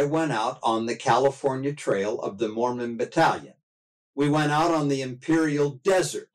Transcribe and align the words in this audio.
I 0.00 0.04
went 0.04 0.32
out 0.32 0.58
on 0.62 0.86
the 0.86 0.96
California 0.96 1.74
Trail 1.74 2.18
of 2.20 2.38
the 2.38 2.48
Mormon 2.48 2.96
Battalion. 2.96 3.52
We 4.14 4.30
went 4.30 4.50
out 4.50 4.70
on 4.70 4.88
the 4.88 5.02
Imperial 5.02 5.72
Desert 5.72 6.30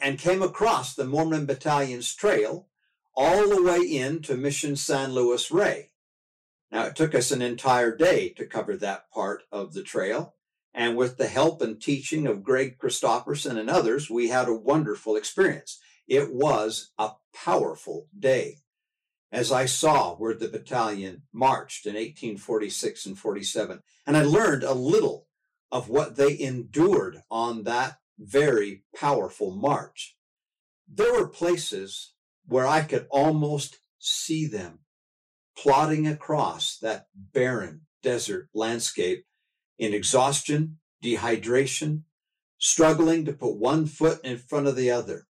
and 0.00 0.18
came 0.18 0.40
across 0.40 0.94
the 0.94 1.04
Mormon 1.04 1.44
Battalion's 1.44 2.14
trail 2.14 2.68
all 3.14 3.46
the 3.46 3.62
way 3.62 3.80
in 3.80 4.22
to 4.22 4.38
Mission 4.38 4.74
San 4.74 5.12
Luis 5.12 5.50
Rey. 5.50 5.90
Now, 6.72 6.86
it 6.86 6.96
took 6.96 7.14
us 7.14 7.30
an 7.30 7.42
entire 7.42 7.94
day 7.94 8.30
to 8.30 8.46
cover 8.46 8.74
that 8.78 9.10
part 9.10 9.42
of 9.52 9.74
the 9.74 9.82
trail. 9.82 10.36
And 10.72 10.96
with 10.96 11.18
the 11.18 11.28
help 11.28 11.60
and 11.60 11.78
teaching 11.78 12.26
of 12.26 12.42
Greg 12.42 12.78
Christopherson 12.78 13.58
and 13.58 13.68
others, 13.68 14.08
we 14.08 14.30
had 14.30 14.48
a 14.48 14.54
wonderful 14.54 15.14
experience. 15.14 15.78
It 16.06 16.32
was 16.32 16.92
a 16.96 17.10
powerful 17.34 18.08
day. 18.18 18.60
As 19.30 19.52
I 19.52 19.66
saw 19.66 20.14
where 20.14 20.34
the 20.34 20.48
battalion 20.48 21.22
marched 21.32 21.84
in 21.84 21.94
1846 21.94 23.06
and 23.06 23.18
47, 23.18 23.82
and 24.06 24.16
I 24.16 24.22
learned 24.22 24.62
a 24.62 24.72
little 24.72 25.26
of 25.70 25.90
what 25.90 26.16
they 26.16 26.38
endured 26.38 27.22
on 27.30 27.64
that 27.64 27.98
very 28.18 28.84
powerful 28.96 29.54
march. 29.54 30.16
There 30.90 31.12
were 31.12 31.28
places 31.28 32.14
where 32.46 32.66
I 32.66 32.82
could 32.82 33.06
almost 33.10 33.80
see 33.98 34.46
them 34.46 34.80
plodding 35.56 36.06
across 36.06 36.78
that 36.78 37.08
barren 37.14 37.82
desert 38.02 38.48
landscape 38.54 39.26
in 39.78 39.92
exhaustion, 39.92 40.78
dehydration, 41.04 42.04
struggling 42.58 43.24
to 43.26 43.32
put 43.32 43.56
one 43.56 43.86
foot 43.86 44.24
in 44.24 44.38
front 44.38 44.66
of 44.66 44.76
the 44.76 44.90
other. 44.90 45.26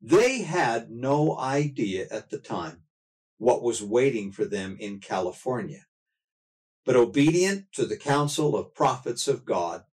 They 0.00 0.42
had 0.42 0.90
no 0.90 1.38
idea 1.38 2.06
at 2.10 2.30
the 2.30 2.38
time 2.38 2.83
what 3.38 3.62
was 3.62 3.82
waiting 3.82 4.32
for 4.32 4.44
them 4.44 4.76
in 4.80 5.00
California. 5.00 5.86
But 6.84 6.96
obedient 6.96 7.72
to 7.72 7.86
the 7.86 7.96
counsel 7.96 8.56
of 8.56 8.74
prophets 8.74 9.26
of 9.26 9.44
God, 9.44 9.84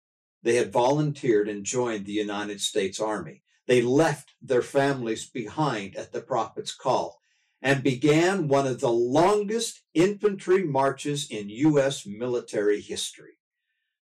they 0.43 0.55
had 0.55 0.73
volunteered 0.73 1.47
and 1.47 1.65
joined 1.65 2.05
the 2.05 2.11
United 2.11 2.61
States 2.61 2.99
Army. 2.99 3.43
They 3.67 3.81
left 3.81 4.33
their 4.41 4.61
families 4.61 5.29
behind 5.29 5.95
at 5.95 6.11
the 6.11 6.21
prophet's 6.21 6.73
call 6.73 7.21
and 7.61 7.83
began 7.83 8.47
one 8.47 8.65
of 8.65 8.79
the 8.79 8.91
longest 8.91 9.83
infantry 9.93 10.63
marches 10.63 11.29
in 11.29 11.49
U.S. 11.49 12.05
military 12.05 12.81
history. 12.81 13.37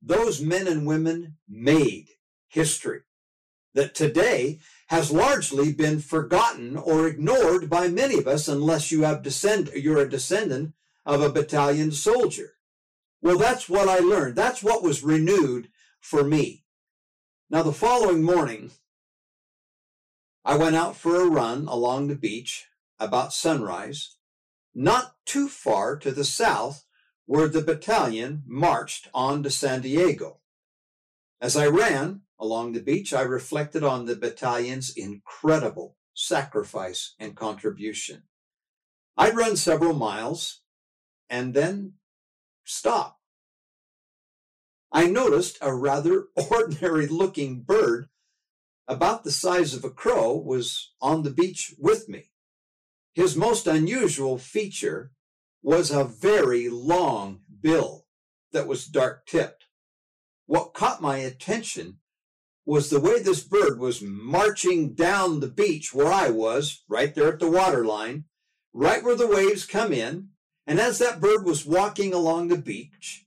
Those 0.01 0.41
men 0.41 0.67
and 0.67 0.87
women 0.87 1.37
made 1.49 2.11
history 2.49 3.01
that 3.75 3.95
today 3.95 4.59
has 4.89 5.13
largely 5.13 5.73
been 5.73 6.01
forgotten 6.01 6.77
or 6.77 7.07
ignored 7.07 7.71
by 7.71 7.89
many 7.89 8.19
of 8.19 8.27
us 8.27 8.49
unless 8.49 8.91
you 8.91 9.03
have 9.03 9.23
descend 9.23 9.71
you're 9.75 9.99
a 9.99 10.09
descendant 10.09 10.75
of 11.07 11.23
a 11.23 11.31
battalion 11.31 11.93
soldier. 11.93 12.55
Well, 13.23 13.39
that's 13.39 13.69
what 13.69 13.89
I 13.89 13.99
learned. 13.99 14.37
That's 14.37 14.63
what 14.63 14.83
was 14.83 15.03
renewed 15.03 15.69
for 16.01 16.25
me. 16.25 16.65
Now, 17.51 17.63
the 17.63 17.73
following 17.73 18.23
morning, 18.23 18.71
I 20.45 20.57
went 20.57 20.77
out 20.77 20.97
for 20.97 21.21
a 21.21 21.29
run 21.29 21.69
along 21.69 22.09
the 22.09 22.15
beach 22.15 22.67
about 22.99 23.33
sunrise, 23.33 24.17
not 24.75 25.17
too 25.27 25.49
far 25.49 25.97
to 25.97 26.13
the 26.13 26.25
south 26.25 26.85
where 27.27 27.49
the 27.49 27.63
battalion 27.63 28.43
marched 28.47 29.09
on 29.13 29.43
to 29.43 29.51
San 29.51 29.83
Diego. 29.83 30.39
As 31.41 31.57
I 31.57 31.67
ran 31.67 32.23
along 32.41 32.73
the 32.73 32.81
beach, 32.81 33.13
I 33.13 33.23
reflected 33.23 33.85
on 33.85 34.07
the 34.07 34.17
battalion's 34.17 34.91
incredible 34.97 35.97
sacrifice 36.15 37.15
and 37.19 37.37
contribution. 37.37 38.23
I'd 39.17 39.37
run 39.37 39.57
several 39.57 39.93
miles 39.93 40.63
and 41.29 41.55
then 41.55 41.95
stop. 42.65 43.19
I 44.91 45.07
noticed 45.07 45.59
a 45.61 45.75
rather 45.75 46.29
ordinary 46.51 47.07
looking 47.07 47.63
bird 47.63 48.09
about 48.89 49.23
the 49.23 49.31
size 49.31 49.75
of 49.75 49.85
a 49.85 49.91
crow 49.91 50.37
was 50.37 50.93
on 51.01 51.23
the 51.23 51.31
beach 51.31 51.75
with 51.79 52.09
me. 52.09 52.31
His 53.15 53.37
most 53.37 53.67
unusual 53.67 54.39
feature 54.39 55.13
was 55.63 55.91
a 55.91 56.05
very 56.05 56.69
long 56.69 57.41
bill 57.61 58.07
that 58.53 58.67
was 58.67 58.87
dark 58.87 59.27
tipped. 59.27 59.67
What 60.47 60.75
caught 60.75 61.01
my 61.01 61.19
attention 61.19 61.99
was 62.71 62.89
the 62.89 63.01
way 63.01 63.21
this 63.21 63.43
bird 63.43 63.81
was 63.81 64.01
marching 64.01 64.95
down 64.95 65.41
the 65.41 65.49
beach 65.49 65.93
where 65.93 66.13
I 66.13 66.31
was, 66.31 66.85
right 66.89 67.13
there 67.13 67.33
at 67.33 67.41
the 67.41 67.51
water 67.51 67.85
line, 67.85 68.27
right 68.73 69.03
where 69.03 69.17
the 69.17 69.27
waves 69.27 69.65
come 69.67 69.93
in. 69.93 70.29
And 70.69 70.79
as 70.79 70.99
that 70.99 71.21
bird 71.21 71.45
was 71.45 71.67
walking 71.67 72.15
along 72.15 72.47
the 72.47 72.57
beach, 72.57 73.27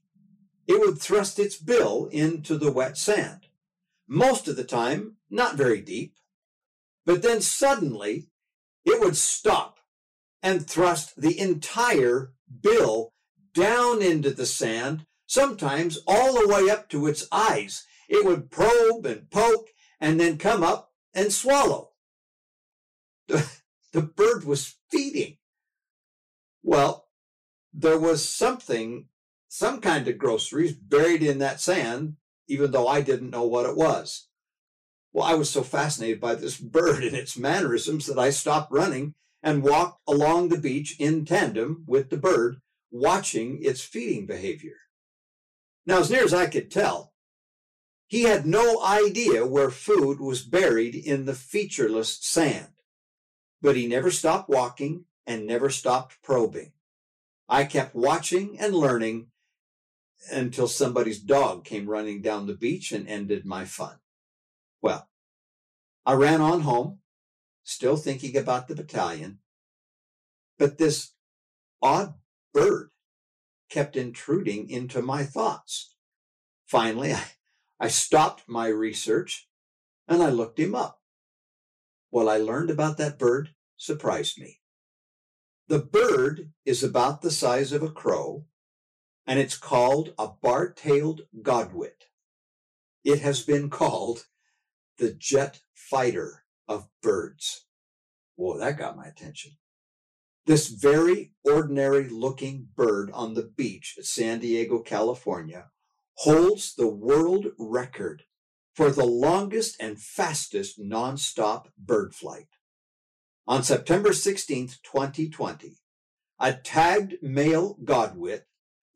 it 0.66 0.80
would 0.80 0.98
thrust 0.98 1.38
its 1.38 1.58
bill 1.58 2.08
into 2.10 2.56
the 2.56 2.72
wet 2.72 2.96
sand. 2.96 3.48
Most 4.08 4.48
of 4.48 4.56
the 4.56 4.64
time, 4.64 5.16
not 5.28 5.56
very 5.56 5.82
deep. 5.82 6.14
But 7.04 7.20
then 7.20 7.42
suddenly, 7.42 8.28
it 8.86 8.98
would 8.98 9.14
stop 9.14 9.76
and 10.42 10.66
thrust 10.66 11.20
the 11.20 11.38
entire 11.38 12.32
bill 12.62 13.12
down 13.52 14.00
into 14.00 14.30
the 14.30 14.46
sand, 14.46 15.04
sometimes 15.26 15.98
all 16.06 16.32
the 16.32 16.48
way 16.48 16.70
up 16.70 16.88
to 16.88 17.06
its 17.06 17.26
eyes. 17.30 17.84
It 18.08 18.24
would 18.24 18.50
probe 18.50 19.06
and 19.06 19.30
poke 19.30 19.68
and 20.00 20.20
then 20.20 20.38
come 20.38 20.62
up 20.62 20.92
and 21.14 21.32
swallow. 21.32 21.90
The, 23.28 23.48
the 23.92 24.02
bird 24.02 24.44
was 24.44 24.74
feeding. 24.90 25.38
Well, 26.62 27.08
there 27.72 27.98
was 27.98 28.28
something, 28.28 29.06
some 29.48 29.80
kind 29.80 30.06
of 30.08 30.18
groceries 30.18 30.74
buried 30.74 31.22
in 31.22 31.38
that 31.38 31.60
sand, 31.60 32.16
even 32.46 32.70
though 32.70 32.86
I 32.86 33.00
didn't 33.00 33.30
know 33.30 33.44
what 33.44 33.66
it 33.66 33.76
was. 33.76 34.28
Well, 35.12 35.24
I 35.24 35.34
was 35.34 35.48
so 35.48 35.62
fascinated 35.62 36.20
by 36.20 36.34
this 36.34 36.58
bird 36.58 37.04
and 37.04 37.14
its 37.14 37.38
mannerisms 37.38 38.06
that 38.06 38.18
I 38.18 38.30
stopped 38.30 38.72
running 38.72 39.14
and 39.42 39.62
walked 39.62 40.00
along 40.08 40.48
the 40.48 40.58
beach 40.58 40.96
in 40.98 41.24
tandem 41.24 41.84
with 41.86 42.10
the 42.10 42.16
bird, 42.16 42.56
watching 42.90 43.62
its 43.62 43.80
feeding 43.82 44.26
behavior. 44.26 44.76
Now, 45.86 46.00
as 46.00 46.10
near 46.10 46.24
as 46.24 46.34
I 46.34 46.46
could 46.46 46.70
tell, 46.70 47.13
he 48.06 48.22
had 48.22 48.46
no 48.46 48.82
idea 48.82 49.46
where 49.46 49.70
food 49.70 50.20
was 50.20 50.42
buried 50.42 50.94
in 50.94 51.24
the 51.24 51.34
featureless 51.34 52.18
sand, 52.20 52.72
but 53.62 53.76
he 53.76 53.86
never 53.86 54.10
stopped 54.10 54.48
walking 54.48 55.06
and 55.26 55.46
never 55.46 55.70
stopped 55.70 56.22
probing. 56.22 56.72
I 57.48 57.64
kept 57.64 57.94
watching 57.94 58.58
and 58.58 58.74
learning 58.74 59.28
until 60.32 60.68
somebody's 60.68 61.20
dog 61.20 61.64
came 61.64 61.88
running 61.88 62.22
down 62.22 62.46
the 62.46 62.54
beach 62.54 62.92
and 62.92 63.08
ended 63.08 63.44
my 63.44 63.64
fun. 63.64 63.98
Well, 64.80 65.08
I 66.06 66.14
ran 66.14 66.40
on 66.40 66.62
home, 66.62 67.00
still 67.62 67.96
thinking 67.96 68.36
about 68.36 68.68
the 68.68 68.74
battalion, 68.74 69.38
but 70.58 70.78
this 70.78 71.12
odd 71.82 72.14
bird 72.52 72.90
kept 73.70 73.96
intruding 73.96 74.68
into 74.70 75.02
my 75.02 75.24
thoughts. 75.24 75.94
Finally, 76.66 77.12
I, 77.12 77.24
I 77.80 77.88
stopped 77.88 78.44
my 78.46 78.68
research 78.68 79.48
and 80.06 80.22
I 80.22 80.30
looked 80.30 80.58
him 80.58 80.74
up. 80.74 81.00
What 82.10 82.28
I 82.28 82.36
learned 82.36 82.70
about 82.70 82.96
that 82.98 83.18
bird 83.18 83.50
surprised 83.76 84.40
me. 84.40 84.60
The 85.68 85.80
bird 85.80 86.52
is 86.64 86.84
about 86.84 87.22
the 87.22 87.30
size 87.30 87.72
of 87.72 87.82
a 87.82 87.90
crow 87.90 88.46
and 89.26 89.38
it's 89.38 89.56
called 89.56 90.14
a 90.18 90.28
bar-tailed 90.28 91.22
godwit. 91.42 92.04
It 93.02 93.20
has 93.20 93.42
been 93.42 93.70
called 93.80 94.26
the 94.98 95.12
jet 95.12 95.60
fighter 95.74 96.44
of 96.68 96.88
birds. 97.02 97.66
Whoa, 98.36 98.58
that 98.58 98.78
got 98.78 98.96
my 98.96 99.06
attention. 99.06 99.52
This 100.46 100.68
very 100.68 101.32
ordinary 101.42 102.08
looking 102.08 102.68
bird 102.76 103.10
on 103.12 103.34
the 103.34 103.50
beach 103.56 103.96
at 103.98 104.04
San 104.04 104.40
Diego, 104.40 104.80
California, 104.80 105.70
holds 106.18 106.74
the 106.74 106.88
world 106.88 107.46
record 107.58 108.24
for 108.74 108.90
the 108.90 109.04
longest 109.04 109.76
and 109.80 110.00
fastest 110.00 110.80
nonstop 110.80 111.66
bird 111.78 112.14
flight. 112.14 112.48
On 113.46 113.62
September 113.62 114.12
16, 114.12 114.68
2020, 114.82 115.76
a 116.40 116.52
tagged 116.52 117.22
male 117.22 117.76
godwit 117.84 118.42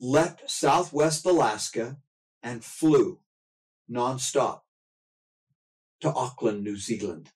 left 0.01 0.51
southwest 0.51 1.25
Alaska 1.27 1.99
and 2.43 2.65
flew 2.65 3.21
nonstop 3.91 4.61
to 6.01 6.13
Auckland, 6.13 6.63
New 6.63 6.77
Zealand, 6.77 7.33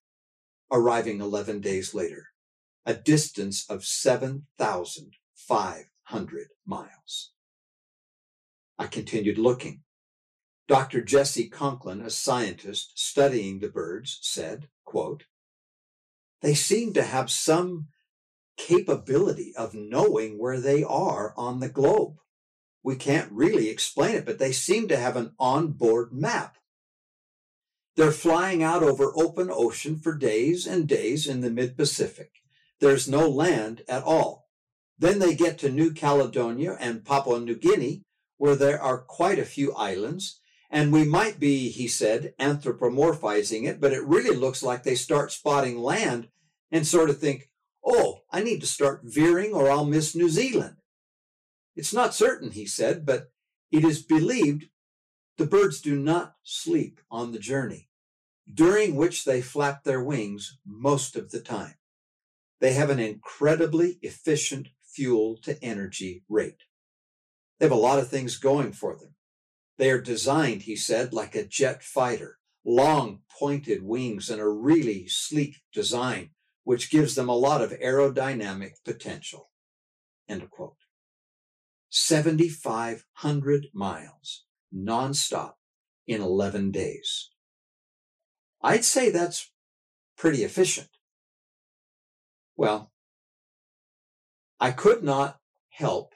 arriving 0.70 1.20
11 1.20 1.60
days 1.60 1.94
later, 1.94 2.28
a 2.86 2.94
distance 2.94 3.68
of 3.68 3.84
7,500 3.84 6.48
miles. 6.64 7.31
Continued 8.92 9.38
looking. 9.38 9.80
Dr. 10.68 11.02
Jesse 11.02 11.48
Conklin, 11.48 12.02
a 12.02 12.10
scientist 12.10 12.92
studying 12.94 13.58
the 13.58 13.68
birds, 13.68 14.18
said, 14.22 14.68
quote, 14.84 15.24
they 16.42 16.54
seem 16.54 16.92
to 16.92 17.02
have 17.02 17.30
some 17.30 17.88
capability 18.56 19.54
of 19.56 19.74
knowing 19.74 20.38
where 20.38 20.60
they 20.60 20.84
are 20.84 21.32
on 21.36 21.60
the 21.60 21.68
globe. 21.68 22.16
We 22.82 22.96
can't 22.96 23.32
really 23.32 23.68
explain 23.68 24.16
it, 24.16 24.26
but 24.26 24.38
they 24.38 24.52
seem 24.52 24.88
to 24.88 24.96
have 24.96 25.16
an 25.16 25.32
onboard 25.38 26.12
map. 26.12 26.56
They're 27.96 28.12
flying 28.12 28.62
out 28.62 28.82
over 28.82 29.12
open 29.16 29.48
ocean 29.50 29.98
for 29.98 30.14
days 30.14 30.66
and 30.66 30.88
days 30.88 31.26
in 31.26 31.40
the 31.40 31.50
mid 31.50 31.76
Pacific. 31.76 32.30
There's 32.80 33.08
no 33.08 33.28
land 33.28 33.82
at 33.88 34.02
all. 34.02 34.48
Then 34.98 35.18
they 35.18 35.34
get 35.34 35.58
to 35.58 35.70
New 35.70 35.92
Caledonia 35.92 36.76
and 36.80 37.04
Papua 37.04 37.40
New 37.40 37.56
Guinea, 37.56 38.02
where 38.42 38.56
there 38.56 38.82
are 38.82 38.98
quite 38.98 39.38
a 39.38 39.44
few 39.44 39.72
islands. 39.74 40.40
And 40.68 40.92
we 40.92 41.04
might 41.04 41.38
be, 41.38 41.68
he 41.68 41.86
said, 41.86 42.34
anthropomorphizing 42.40 43.68
it, 43.68 43.80
but 43.80 43.92
it 43.92 44.02
really 44.02 44.34
looks 44.34 44.64
like 44.64 44.82
they 44.82 44.96
start 44.96 45.30
spotting 45.30 45.78
land 45.78 46.26
and 46.68 46.84
sort 46.84 47.08
of 47.08 47.20
think, 47.20 47.50
oh, 47.86 48.22
I 48.32 48.42
need 48.42 48.60
to 48.62 48.66
start 48.66 49.02
veering 49.04 49.54
or 49.54 49.70
I'll 49.70 49.84
miss 49.84 50.16
New 50.16 50.28
Zealand. 50.28 50.78
It's 51.76 51.94
not 51.94 52.16
certain, 52.16 52.50
he 52.50 52.66
said, 52.66 53.06
but 53.06 53.30
it 53.70 53.84
is 53.84 54.02
believed 54.02 54.64
the 55.38 55.46
birds 55.46 55.80
do 55.80 55.94
not 55.94 56.34
sleep 56.42 57.00
on 57.12 57.30
the 57.30 57.38
journey, 57.38 57.90
during 58.52 58.96
which 58.96 59.24
they 59.24 59.40
flap 59.40 59.84
their 59.84 60.02
wings 60.02 60.58
most 60.66 61.14
of 61.14 61.30
the 61.30 61.40
time. 61.40 61.76
They 62.58 62.72
have 62.72 62.90
an 62.90 62.98
incredibly 62.98 64.00
efficient 64.02 64.70
fuel 64.82 65.36
to 65.42 65.62
energy 65.62 66.24
rate. 66.28 66.64
They 67.62 67.66
have 67.66 67.78
a 67.78 67.80
lot 67.80 68.00
of 68.00 68.08
things 68.08 68.38
going 68.38 68.72
for 68.72 68.96
them. 68.96 69.14
They 69.78 69.92
are 69.92 70.00
designed, 70.00 70.62
he 70.62 70.74
said, 70.74 71.12
like 71.12 71.36
a 71.36 71.46
jet 71.46 71.84
fighter, 71.84 72.40
long 72.64 73.20
pointed 73.38 73.84
wings 73.84 74.28
and 74.30 74.40
a 74.40 74.48
really 74.48 75.06
sleek 75.06 75.62
design 75.72 76.30
which 76.64 76.90
gives 76.90 77.14
them 77.14 77.28
a 77.28 77.36
lot 77.36 77.62
of 77.62 77.70
aerodynamic 77.70 78.72
potential. 78.84 79.52
End 80.28 80.42
of 80.42 80.50
quote. 80.50 80.74
7,500 81.88 83.66
miles 83.72 84.44
nonstop 84.74 85.52
in 86.08 86.20
11 86.20 86.72
days. 86.72 87.30
I'd 88.60 88.84
say 88.84 89.08
that's 89.08 89.52
pretty 90.16 90.42
efficient. 90.42 90.88
Well, 92.56 92.90
I 94.58 94.72
could 94.72 95.04
not 95.04 95.38
help 95.70 96.14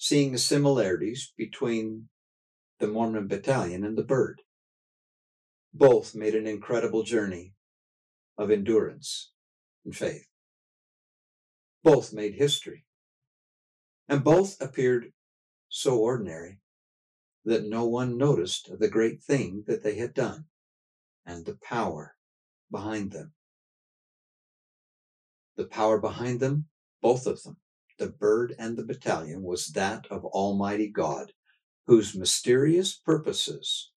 seeing 0.00 0.32
the 0.32 0.38
similarities 0.38 1.34
between 1.36 2.08
the 2.78 2.86
Mormon 2.86 3.28
battalion 3.28 3.84
and 3.84 3.98
the 3.98 4.02
bird. 4.02 4.40
Both 5.74 6.14
made 6.14 6.34
an 6.34 6.46
incredible 6.46 7.02
journey 7.02 7.52
of 8.38 8.50
endurance 8.50 9.30
and 9.84 9.94
faith. 9.94 10.26
Both 11.84 12.14
made 12.14 12.36
history. 12.36 12.86
And 14.08 14.24
both 14.24 14.58
appeared 14.62 15.12
so 15.68 15.98
ordinary 15.98 16.60
that 17.44 17.66
no 17.68 17.84
one 17.84 18.16
noticed 18.16 18.70
the 18.78 18.88
great 18.88 19.22
thing 19.22 19.64
that 19.66 19.82
they 19.82 19.96
had 19.96 20.14
done 20.14 20.46
and 21.26 21.44
the 21.44 21.58
power 21.62 22.16
behind 22.70 23.12
them. 23.12 23.34
The 25.56 25.66
power 25.66 26.00
behind 26.00 26.40
them, 26.40 26.68
both 27.02 27.26
of 27.26 27.42
them, 27.42 27.58
the 28.00 28.08
bird 28.08 28.56
and 28.58 28.76
the 28.76 28.84
battalion, 28.84 29.44
was 29.44 29.68
that 29.68 30.06
of 30.10 30.24
Almighty 30.24 30.88
God, 30.88 31.32
whose 31.86 32.16
mysterious 32.16 32.96
purposes 32.96 33.92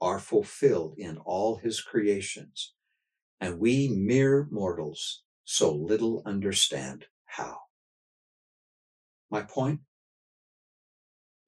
are 0.00 0.20
fulfilled 0.20 0.94
in 0.96 1.18
all 1.18 1.56
his 1.56 1.80
creations 1.80 2.74
and 3.40 3.58
we 3.58 3.88
mere 3.88 4.48
mortals 4.50 5.22
so 5.44 5.74
little 5.74 6.22
understand 6.26 7.06
how. 7.24 7.58
My 9.30 9.42
point? 9.42 9.80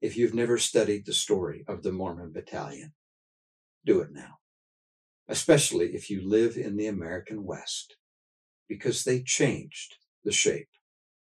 If 0.00 0.16
you've 0.16 0.34
never 0.34 0.56
studied 0.56 1.04
the 1.04 1.12
story 1.12 1.64
of 1.68 1.82
the 1.82 1.92
Mormon 1.92 2.32
Battalion, 2.32 2.94
do 3.84 4.00
it 4.00 4.10
now, 4.12 4.38
especially 5.28 5.94
if 5.94 6.08
you 6.08 6.26
live 6.26 6.56
in 6.56 6.76
the 6.76 6.86
American 6.86 7.44
West, 7.44 7.96
because 8.68 9.04
they 9.04 9.22
changed 9.22 9.96
the 10.24 10.32
shape 10.32 10.68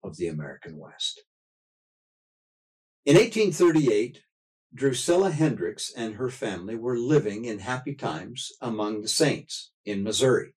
of 0.07 0.17
the 0.17 0.27
American 0.27 0.77
West. 0.77 1.23
In 3.05 3.15
1838, 3.15 4.21
Drusilla 4.73 5.31
Hendricks 5.31 5.91
and 5.95 6.15
her 6.15 6.29
family 6.29 6.75
were 6.75 6.97
living 6.97 7.45
in 7.45 7.59
happy 7.59 7.93
times 7.93 8.51
among 8.61 9.01
the 9.01 9.07
saints 9.07 9.71
in 9.85 10.03
Missouri. 10.03 10.53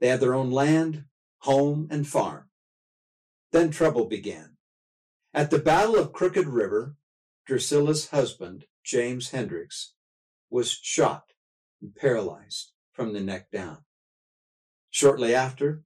They 0.00 0.08
had 0.08 0.20
their 0.20 0.34
own 0.34 0.50
land, 0.50 1.04
home, 1.40 1.88
and 1.90 2.06
farm. 2.06 2.48
Then 3.52 3.70
trouble 3.70 4.06
began. 4.06 4.56
At 5.34 5.50
the 5.50 5.58
Battle 5.58 5.96
of 5.96 6.12
Crooked 6.12 6.46
River, 6.46 6.96
Drusilla's 7.46 8.08
husband, 8.08 8.64
James 8.84 9.30
Hendricks, 9.30 9.94
was 10.50 10.70
shot 10.70 11.32
and 11.80 11.94
paralyzed 11.94 12.72
from 12.92 13.12
the 13.12 13.20
neck 13.20 13.50
down. 13.50 13.84
Shortly 14.90 15.34
after, 15.34 15.82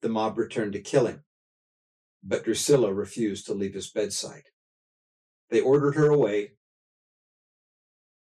the 0.00 0.08
mob 0.08 0.38
returned 0.38 0.72
to 0.72 0.80
kill 0.80 1.06
him, 1.06 1.24
but 2.24 2.44
Drusilla 2.44 2.92
refused 2.92 3.46
to 3.46 3.54
leave 3.54 3.74
his 3.74 3.90
bedside. 3.90 4.44
They 5.50 5.60
ordered 5.60 5.94
her 5.94 6.08
away, 6.08 6.52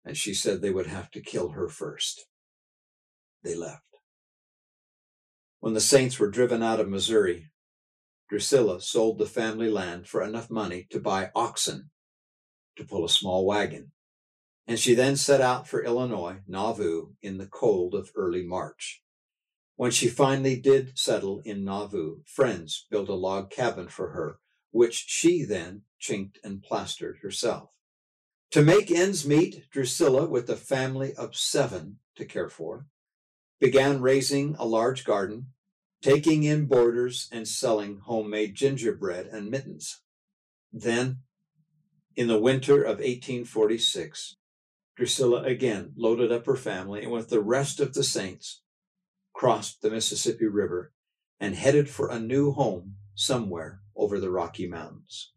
and 0.04 0.18
she 0.18 0.34
said 0.34 0.62
they 0.62 0.72
would 0.72 0.88
have 0.88 1.10
to 1.12 1.22
kill 1.22 1.50
her 1.50 1.70
first. 1.70 2.28
They 3.44 3.56
left. 3.56 3.82
When 5.60 5.74
the 5.74 5.82
Saints 5.82 6.20
were 6.20 6.30
driven 6.30 6.62
out 6.62 6.80
of 6.80 6.90
Missouri, 6.90 7.52
Drusilla 8.30 8.82
sold 8.82 9.18
the 9.18 9.26
family 9.26 9.70
land 9.70 10.08
for 10.08 10.22
enough 10.22 10.50
money 10.50 10.88
to 10.90 11.00
buy 11.00 11.32
oxen 11.34 11.90
to 12.76 12.84
pull 12.84 13.06
a 13.06 13.10
small 13.10 13.46
wagon. 13.46 13.92
And 14.68 14.80
she 14.80 14.96
then 14.96 15.16
set 15.16 15.42
out 15.42 15.68
for 15.68 15.84
Illinois, 15.84 16.38
Nauvoo, 16.48 17.14
in 17.22 17.38
the 17.38 17.48
cold 17.48 17.94
of 17.94 18.12
early 18.16 18.44
March. 18.44 19.04
When 19.78 19.92
she 19.92 20.08
finally 20.08 20.56
did 20.56 20.98
settle 20.98 21.42
in 21.44 21.66
Nauvoo, 21.66 22.22
friends 22.26 22.86
built 22.90 23.10
a 23.10 23.14
log 23.14 23.50
cabin 23.50 23.90
for 23.90 24.12
her, 24.12 24.40
which 24.72 25.06
she 25.08 25.44
then 25.44 25.82
chinked 26.00 26.40
and 26.44 26.64
plastered 26.64 27.20
herself. 27.22 27.72
To 28.52 28.62
make 28.62 28.90
ends 28.90 29.28
meet, 29.28 29.70
Drusilla, 29.70 30.28
with 30.28 30.50
a 30.50 30.56
family 30.56 31.14
of 31.16 31.36
seven 31.36 32.00
to 32.16 32.24
care 32.24 32.50
for, 32.50 32.88
began 33.60 34.02
raising 34.02 34.56
a 34.58 34.66
large 34.66 35.04
garden 35.04 35.48
taking 36.02 36.44
in 36.44 36.68
boarders 36.68 37.28
and 37.32 37.48
selling 37.48 38.00
homemade 38.06 38.54
gingerbread 38.54 39.26
and 39.26 39.50
mittens. 39.50 40.02
Then, 40.72 41.20
in 42.16 42.28
the 42.28 42.40
winter 42.40 42.82
of 42.82 43.00
1846, 43.00 44.38
Drusilla 44.96 45.44
again 45.44 45.94
loaded 45.98 46.32
up 46.32 46.46
her 46.46 46.56
family 46.56 47.02
and 47.04 47.12
with 47.12 47.30
the 47.30 47.42
rest 47.42 47.80
of 47.80 47.94
the 47.94 48.04
saints 48.04 48.62
crossed 49.36 49.82
the 49.82 49.92
Mississippi 49.92 50.48
River 50.48 50.94
and 51.40 51.56
headed 51.56 51.90
for 51.90 52.10
a 52.10 52.20
new 52.20 52.54
home 52.54 52.96
somewhere 53.14 53.82
over 53.96 54.20
the 54.20 54.32
Rocky 54.32 54.66
Mountains. 54.66 55.34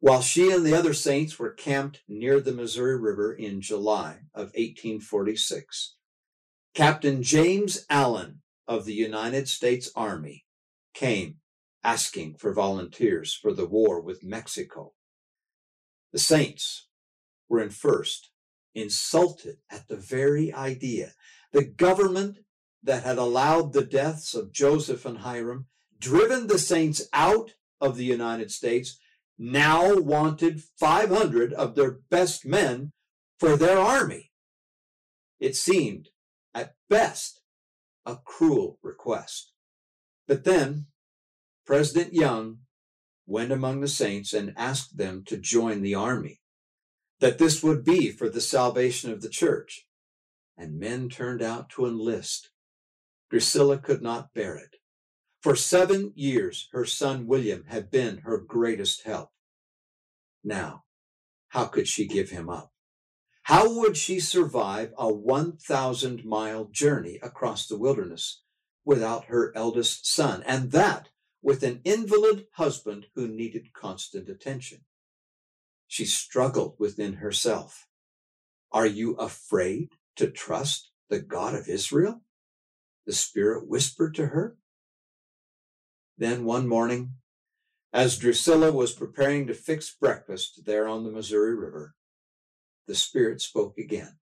While 0.00 0.22
she 0.22 0.50
and 0.50 0.64
the 0.64 0.76
other 0.76 0.94
saints 0.94 1.38
were 1.38 1.52
camped 1.52 2.00
near 2.08 2.40
the 2.40 2.52
Missouri 2.52 2.98
River 2.98 3.32
in 3.34 3.60
July 3.60 4.22
of 4.34 4.46
1846, 4.54 5.96
Captain 6.74 7.22
James 7.22 7.86
Allen 7.88 8.40
of 8.66 8.86
the 8.86 8.94
United 8.94 9.46
States 9.46 9.90
Army 9.94 10.44
came 10.94 11.36
asking 11.82 12.36
for 12.36 12.52
volunteers 12.52 13.34
for 13.34 13.52
the 13.52 13.66
war 13.66 14.00
with 14.00 14.24
Mexico. 14.24 14.94
The 16.12 16.18
saints 16.18 16.88
were 17.48 17.60
in 17.60 17.70
first 17.70 18.30
insulted 18.74 19.58
at 19.70 19.86
the 19.88 19.96
very 19.96 20.52
idea. 20.52 21.12
The 21.52 21.64
government 21.64 22.38
that 22.84 23.02
had 23.02 23.18
allowed 23.18 23.72
the 23.72 23.84
deaths 23.84 24.34
of 24.34 24.52
Joseph 24.52 25.04
and 25.04 25.18
Hyrum, 25.18 25.66
driven 25.98 26.46
the 26.46 26.58
saints 26.58 27.08
out 27.12 27.54
of 27.80 27.96
the 27.96 28.04
United 28.04 28.50
States, 28.50 28.98
now 29.38 29.96
wanted 29.96 30.62
500 30.78 31.52
of 31.54 31.74
their 31.74 31.90
best 31.90 32.46
men 32.46 32.92
for 33.40 33.56
their 33.56 33.78
army. 33.78 34.30
It 35.40 35.56
seemed, 35.56 36.10
at 36.54 36.74
best, 36.88 37.40
a 38.06 38.16
cruel 38.16 38.78
request. 38.82 39.52
But 40.28 40.44
then 40.44 40.86
President 41.66 42.12
Young 42.12 42.58
went 43.26 43.50
among 43.50 43.80
the 43.80 43.88
saints 43.88 44.34
and 44.34 44.52
asked 44.56 44.98
them 44.98 45.24
to 45.24 45.38
join 45.38 45.80
the 45.80 45.94
army, 45.94 46.40
that 47.20 47.38
this 47.38 47.62
would 47.62 47.84
be 47.84 48.10
for 48.10 48.28
the 48.28 48.40
salvation 48.40 49.10
of 49.10 49.22
the 49.22 49.30
church. 49.30 49.86
And 50.56 50.78
men 50.78 51.08
turned 51.08 51.42
out 51.42 51.70
to 51.70 51.86
enlist. 51.86 52.50
Drusilla 53.34 53.78
could 53.78 54.00
not 54.00 54.32
bear 54.32 54.56
it. 54.56 54.76
For 55.42 55.56
seven 55.56 56.12
years, 56.14 56.68
her 56.70 56.84
son 56.84 57.26
William 57.26 57.64
had 57.66 57.90
been 57.90 58.18
her 58.18 58.38
greatest 58.38 59.02
help. 59.02 59.30
Now, 60.44 60.84
how 61.48 61.64
could 61.64 61.88
she 61.88 62.06
give 62.06 62.30
him 62.30 62.48
up? 62.48 62.72
How 63.42 63.80
would 63.80 63.96
she 63.96 64.20
survive 64.20 64.92
a 64.96 65.12
1,000 65.12 66.24
mile 66.24 66.66
journey 66.66 67.18
across 67.24 67.66
the 67.66 67.76
wilderness 67.76 68.40
without 68.84 69.24
her 69.24 69.52
eldest 69.56 70.06
son, 70.06 70.44
and 70.46 70.70
that 70.70 71.08
with 71.42 71.64
an 71.64 71.80
invalid 71.82 72.46
husband 72.52 73.06
who 73.16 73.26
needed 73.26 73.72
constant 73.72 74.28
attention? 74.28 74.82
She 75.88 76.04
struggled 76.04 76.76
within 76.78 77.14
herself. 77.14 77.88
Are 78.70 78.86
you 78.86 79.16
afraid 79.16 79.88
to 80.14 80.30
trust 80.30 80.92
the 81.08 81.18
God 81.18 81.56
of 81.56 81.66
Israel? 81.66 82.20
The 83.06 83.12
Spirit 83.12 83.68
whispered 83.68 84.14
to 84.16 84.26
her. 84.26 84.56
Then 86.16 86.44
one 86.44 86.66
morning, 86.68 87.14
as 87.92 88.18
Drusilla 88.18 88.72
was 88.72 88.92
preparing 88.92 89.46
to 89.46 89.54
fix 89.54 89.94
breakfast 89.94 90.62
there 90.64 90.88
on 90.88 91.04
the 91.04 91.10
Missouri 91.10 91.54
River, 91.54 91.94
the 92.86 92.94
Spirit 92.94 93.40
spoke 93.40 93.78
again. 93.78 94.18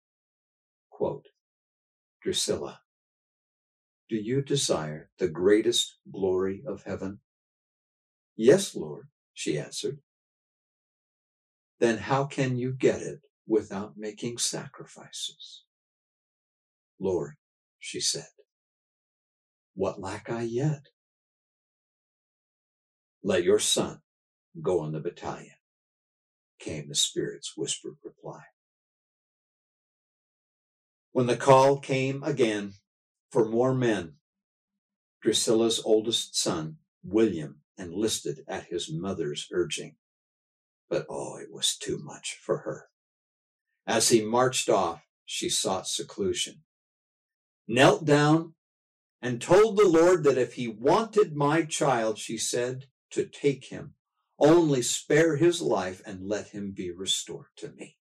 Quote, 0.89 1.27
Drusilla, 2.21 2.81
do 4.09 4.15
you 4.15 4.41
desire 4.41 5.09
the 5.19 5.29
greatest 5.29 5.97
glory 6.11 6.63
of 6.67 6.83
heaven? 6.83 7.19
Yes, 8.35 8.75
Lord, 8.75 9.07
she 9.33 9.57
answered. 9.57 9.99
Then 11.79 11.97
how 11.97 12.25
can 12.25 12.57
you 12.57 12.73
get 12.73 13.01
it 13.01 13.21
without 13.47 13.97
making 13.97 14.37
sacrifices? 14.37 15.63
Lord, 16.99 17.35
she 17.79 17.99
said, 17.99 18.27
what 19.75 19.99
lack 19.99 20.29
I 20.29 20.43
yet? 20.43 20.87
Let 23.23 23.43
your 23.43 23.59
son 23.59 24.01
go 24.61 24.83
in 24.85 24.91
the 24.91 24.99
battalion, 24.99 25.55
came 26.59 26.89
the 26.89 26.95
Spirit's 26.95 27.55
whispered 27.55 27.97
reply. 28.03 28.41
When 31.11 31.27
the 31.27 31.37
call 31.37 31.79
came 31.79 32.23
again 32.23 32.73
for 33.31 33.47
more 33.47 33.73
men, 33.73 34.13
Drusilla's 35.23 35.81
oldest 35.85 36.35
son, 36.35 36.77
William, 37.03 37.61
enlisted 37.77 38.39
at 38.47 38.65
his 38.65 38.91
mother's 38.91 39.47
urging. 39.51 39.95
But 40.89 41.05
oh, 41.09 41.37
it 41.37 41.51
was 41.51 41.77
too 41.77 41.99
much 42.01 42.37
for 42.41 42.59
her. 42.59 42.89
As 43.85 44.09
he 44.09 44.21
marched 44.21 44.69
off, 44.69 45.01
she 45.25 45.49
sought 45.49 45.87
seclusion, 45.87 46.63
knelt 47.67 48.05
down, 48.05 48.55
and 49.21 49.41
told 49.41 49.77
the 49.77 49.87
Lord 49.87 50.23
that 50.23 50.37
if 50.37 50.53
he 50.53 50.67
wanted 50.67 51.35
my 51.35 51.63
child, 51.63 52.17
she 52.17 52.37
said, 52.37 52.85
to 53.11 53.25
take 53.25 53.65
him. 53.65 53.93
Only 54.39 54.81
spare 54.81 55.35
his 55.35 55.61
life 55.61 56.01
and 56.05 56.27
let 56.27 56.49
him 56.49 56.71
be 56.71 56.91
restored 56.91 57.49
to 57.57 57.71
me. 57.71 57.97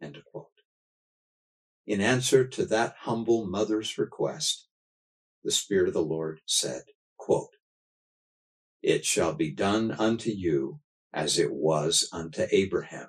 End 0.00 0.18
quote. 0.30 0.46
In 1.86 2.00
answer 2.00 2.46
to 2.46 2.64
that 2.66 2.94
humble 3.00 3.46
mother's 3.46 3.98
request, 3.98 4.68
the 5.42 5.50
Spirit 5.50 5.88
of 5.88 5.94
the 5.94 6.02
Lord 6.02 6.40
said, 6.46 6.82
quote, 7.16 7.56
It 8.82 9.04
shall 9.04 9.34
be 9.34 9.50
done 9.50 9.90
unto 9.92 10.30
you 10.30 10.80
as 11.12 11.38
it 11.38 11.52
was 11.52 12.08
unto 12.12 12.46
Abraham 12.52 13.08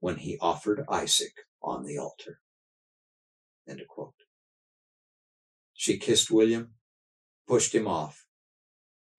when 0.00 0.16
he 0.16 0.38
offered 0.38 0.84
Isaac 0.88 1.34
on 1.62 1.84
the 1.84 1.98
altar. 1.98 2.40
End 3.68 3.82
quote. 3.88 4.21
She 5.82 5.98
kissed 5.98 6.30
William, 6.30 6.74
pushed 7.48 7.74
him 7.74 7.88
off, 7.88 8.24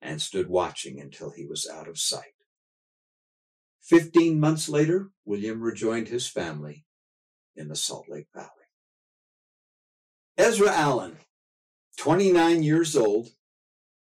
and 0.01 0.21
stood 0.21 0.47
watching 0.47 0.97
until 0.97 1.31
he 1.31 1.45
was 1.45 1.67
out 1.67 1.89
of 1.89 1.99
sight. 1.99 2.35
Fifteen 3.81 4.39
months 4.39 4.69
later, 4.69 5.11
William 5.25 5.61
rejoined 5.61 6.07
his 6.07 6.29
family 6.29 6.85
in 7.53 7.67
the 7.67 7.75
Salt 7.75 8.05
Lake 8.07 8.29
Valley. 8.33 8.47
Ezra 10.37 10.71
Allen, 10.71 11.17
29 11.97 12.63
years 12.63 12.95
old, 12.95 13.31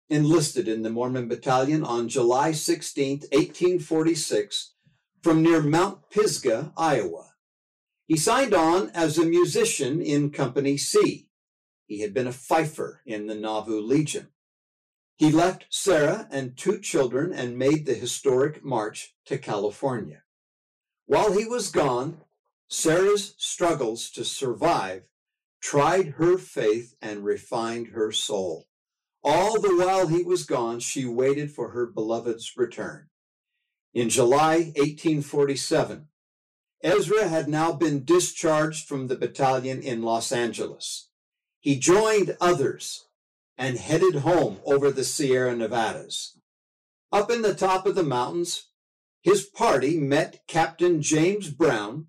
enlisted 0.07 0.67
in 0.67 0.83
the 0.83 0.91
Mormon 0.91 1.27
Battalion 1.27 1.83
on 1.83 2.09
July 2.09 2.51
16, 2.51 3.21
1846, 3.31 4.75
from 5.23 5.41
near 5.41 5.63
Mount 5.63 6.11
Pisgah, 6.11 6.73
Iowa. 6.77 7.31
He 8.05 8.17
signed 8.17 8.53
on 8.53 8.91
as 8.91 9.17
a 9.17 9.25
musician 9.25 9.99
in 9.99 10.29
Company 10.29 10.77
C. 10.77 11.30
He 11.91 11.99
had 11.99 12.13
been 12.13 12.27
a 12.27 12.31
fifer 12.31 13.01
in 13.05 13.27
the 13.27 13.35
Nauvoo 13.35 13.81
Legion. 13.81 14.29
He 15.17 15.29
left 15.29 15.65
Sarah 15.69 16.25
and 16.31 16.55
two 16.55 16.79
children 16.79 17.33
and 17.33 17.57
made 17.57 17.85
the 17.85 17.95
historic 17.95 18.63
march 18.63 19.13
to 19.25 19.37
California. 19.37 20.23
While 21.05 21.33
he 21.33 21.45
was 21.45 21.67
gone, 21.67 22.21
Sarah's 22.69 23.35
struggles 23.37 24.09
to 24.11 24.23
survive 24.23 25.03
tried 25.59 26.11
her 26.11 26.37
faith 26.37 26.95
and 27.01 27.25
refined 27.25 27.87
her 27.87 28.13
soul. 28.13 28.69
All 29.21 29.59
the 29.59 29.75
while 29.75 30.07
he 30.07 30.23
was 30.23 30.45
gone, 30.45 30.79
she 30.79 31.03
waited 31.03 31.51
for 31.51 31.71
her 31.71 31.85
beloved's 31.85 32.53
return. 32.55 33.09
In 33.93 34.07
July 34.07 34.71
1847, 34.77 36.07
Ezra 36.81 37.27
had 37.27 37.49
now 37.49 37.73
been 37.73 38.05
discharged 38.05 38.87
from 38.87 39.07
the 39.07 39.17
battalion 39.17 39.81
in 39.81 40.03
Los 40.03 40.31
Angeles. 40.31 41.09
He 41.61 41.77
joined 41.77 42.35
others 42.41 43.05
and 43.55 43.77
headed 43.77 44.15
home 44.15 44.59
over 44.65 44.89
the 44.89 45.03
Sierra 45.03 45.55
Nevadas. 45.55 46.37
Up 47.11 47.29
in 47.29 47.43
the 47.43 47.53
top 47.53 47.85
of 47.85 47.93
the 47.93 48.03
mountains, 48.03 48.69
his 49.21 49.43
party 49.45 49.99
met 49.99 50.41
Captain 50.47 51.03
James 51.03 51.51
Brown, 51.51 52.07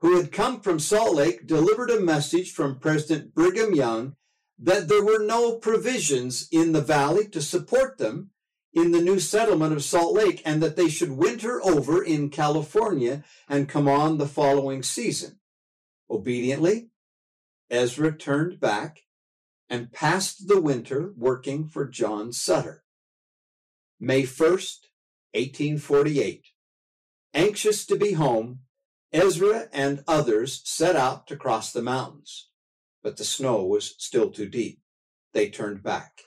who 0.00 0.16
had 0.16 0.30
come 0.30 0.60
from 0.60 0.78
Salt 0.78 1.16
Lake, 1.16 1.44
delivered 1.46 1.90
a 1.90 1.98
message 1.98 2.52
from 2.52 2.78
President 2.78 3.34
Brigham 3.34 3.74
Young 3.74 4.14
that 4.58 4.86
there 4.88 5.04
were 5.04 5.24
no 5.24 5.56
provisions 5.56 6.46
in 6.52 6.70
the 6.70 6.80
valley 6.80 7.26
to 7.28 7.42
support 7.42 7.98
them 7.98 8.30
in 8.72 8.92
the 8.92 9.02
new 9.02 9.18
settlement 9.18 9.72
of 9.72 9.82
Salt 9.82 10.14
Lake 10.14 10.40
and 10.44 10.62
that 10.62 10.76
they 10.76 10.88
should 10.88 11.10
winter 11.10 11.60
over 11.64 12.02
in 12.02 12.30
California 12.30 13.24
and 13.48 13.68
come 13.68 13.88
on 13.88 14.18
the 14.18 14.28
following 14.28 14.84
season. 14.84 15.40
Obediently, 16.08 16.90
Ezra 17.70 18.16
turned 18.16 18.60
back 18.60 19.00
and 19.68 19.92
passed 19.92 20.48
the 20.48 20.60
winter 20.60 21.12
working 21.16 21.66
for 21.66 21.86
John 21.86 22.32
Sutter. 22.32 22.84
May 23.98 24.22
1st, 24.22 24.86
1848. 25.32 26.46
Anxious 27.32 27.86
to 27.86 27.96
be 27.96 28.12
home, 28.12 28.60
Ezra 29.12 29.68
and 29.72 30.04
others 30.06 30.60
set 30.64 30.96
out 30.96 31.26
to 31.28 31.36
cross 31.36 31.72
the 31.72 31.82
mountains, 31.82 32.50
but 33.02 33.16
the 33.16 33.24
snow 33.24 33.64
was 33.64 33.94
still 33.98 34.30
too 34.30 34.48
deep. 34.48 34.80
They 35.32 35.48
turned 35.48 35.82
back. 35.82 36.22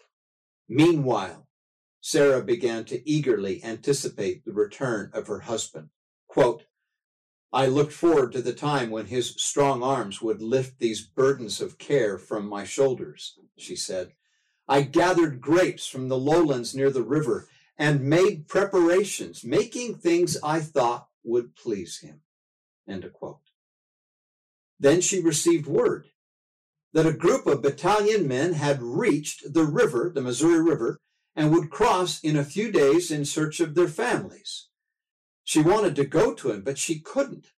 Meanwhile, 0.68 1.48
Sarah 2.02 2.44
began 2.44 2.86
to 2.86 3.10
eagerly 3.10 3.64
anticipate 3.64 4.46
the 4.46 4.54
return 4.54 5.12
of 5.14 5.28
her 5.28 5.40
husband. 5.40 5.90
Quote, 6.28 6.64
I 7.54 7.68
looked 7.68 7.94
forward 7.94 8.34
to 8.34 8.42
the 8.42 8.54
time 8.54 8.90
when 8.90 9.06
his 9.06 9.30
strong 9.38 9.82
arms 9.82 10.22
would 10.22 10.42
lift 10.42 10.80
these 10.80 11.02
burdens 11.02 11.62
of 11.62 11.78
care 11.78 12.18
from 12.18 12.48
my 12.48 12.66
shoulders, 12.66 13.40
she 13.58 13.76
said. 13.76 14.14
I 14.68 14.82
gathered 14.82 15.40
grapes 15.40 15.88
from 15.88 16.10
the 16.10 16.18
lowlands 16.18 16.76
near 16.76 16.90
the 16.90 17.04
river 17.04 17.48
and 17.78 18.04
made 18.04 18.48
preparations, 18.48 19.44
making 19.46 19.96
things 19.96 20.38
I 20.44 20.60
thought 20.60 21.08
would 21.24 21.56
please 21.56 22.00
him. 22.00 22.22
Then 24.80 25.02
she 25.02 25.22
received 25.22 25.68
word 25.68 26.08
that 26.94 27.06
a 27.06 27.14
group 27.14 27.46
of 27.48 27.62
battalion 27.62 28.28
men 28.28 28.54
had 28.54 28.82
reached 28.82 29.54
the 29.54 29.64
river, 29.64 30.12
the 30.14 30.22
Missouri 30.22 30.62
River, 30.62 31.00
and 31.36 31.52
would 31.52 31.70
cross 31.70 32.20
in 32.22 32.36
a 32.36 32.44
few 32.44 32.72
days 32.72 33.12
in 33.12 33.24
search 33.24 33.60
of 33.60 33.76
their 33.76 33.88
families. 33.88 34.68
She 35.48 35.62
wanted 35.62 35.96
to 35.96 36.04
go 36.04 36.34
to 36.34 36.52
him, 36.52 36.62
but 36.62 36.78
she 36.78 37.00
couldn't. 37.00 37.54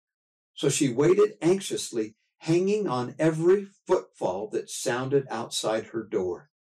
So 0.53 0.69
she 0.69 0.93
waited 0.93 1.39
anxiously, 1.41 2.13
hanging 2.38 2.88
on 2.88 3.15
every 3.17 3.65
footfall 3.88 4.48
that 4.50 4.69
sounded 4.69 5.25
outside 5.31 5.88
her 5.88 6.03
door. 6.03 6.51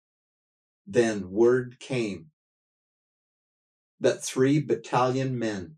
Then 0.87 1.31
word 1.31 1.81
came 1.81 2.31
that 4.01 4.25
three 4.25 4.59
battalion 4.59 5.39
men 5.39 5.77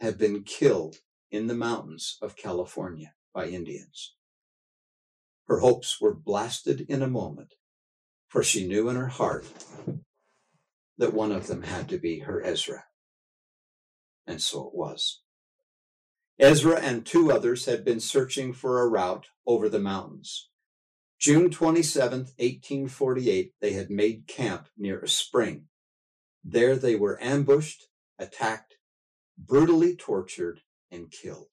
had 0.00 0.18
been 0.18 0.42
killed 0.42 0.96
in 1.30 1.46
the 1.46 1.54
mountains 1.54 2.18
of 2.20 2.36
California 2.36 3.14
by 3.32 3.46
Indians. 3.46 4.16
Her 5.48 5.60
hopes 5.60 5.98
were 5.98 6.14
blasted 6.14 6.82
in 6.90 7.00
a 7.00 7.08
moment, 7.08 7.54
for 8.28 8.42
she 8.42 8.68
knew 8.68 8.90
in 8.90 8.96
her 8.96 9.08
heart 9.08 9.46
that 10.98 11.14
one 11.14 11.32
of 11.32 11.46
them 11.46 11.62
had 11.62 11.88
to 11.88 11.96
be 11.96 12.18
her 12.18 12.44
Ezra. 12.44 12.84
And 14.30 14.40
so 14.40 14.68
it 14.68 14.74
was. 14.74 15.22
Ezra 16.38 16.80
and 16.80 17.04
two 17.04 17.32
others 17.32 17.64
had 17.64 17.84
been 17.84 17.98
searching 17.98 18.52
for 18.52 18.80
a 18.80 18.86
route 18.86 19.26
over 19.44 19.68
the 19.68 19.80
mountains. 19.80 20.50
June 21.18 21.50
27, 21.50 22.20
1848, 22.38 23.54
they 23.60 23.72
had 23.72 23.90
made 23.90 24.28
camp 24.28 24.68
near 24.78 25.00
a 25.00 25.08
spring. 25.08 25.64
There 26.44 26.76
they 26.76 26.94
were 26.94 27.20
ambushed, 27.20 27.88
attacked, 28.20 28.76
brutally 29.36 29.96
tortured, 29.96 30.60
and 30.92 31.10
killed. 31.10 31.48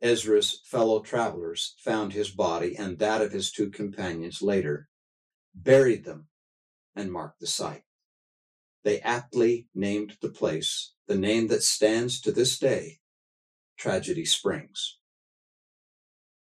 Ezra's 0.00 0.60
fellow 0.64 1.00
travelers 1.00 1.74
found 1.78 2.12
his 2.12 2.30
body 2.30 2.76
and 2.76 3.00
that 3.00 3.22
of 3.22 3.32
his 3.32 3.50
two 3.50 3.70
companions 3.70 4.40
later, 4.40 4.88
buried 5.52 6.04
them, 6.04 6.28
and 6.94 7.10
marked 7.10 7.40
the 7.40 7.48
site. 7.48 7.82
They 8.82 9.00
aptly 9.00 9.68
named 9.74 10.16
the 10.20 10.30
place 10.30 10.94
the 11.06 11.18
name 11.18 11.48
that 11.48 11.62
stands 11.62 12.20
to 12.20 12.32
this 12.32 12.58
day, 12.58 13.00
Tragedy 13.76 14.24
Springs. 14.24 14.98